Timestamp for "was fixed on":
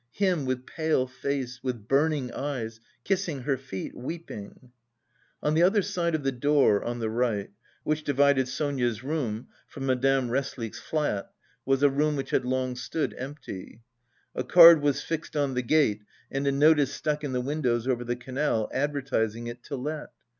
14.81-15.53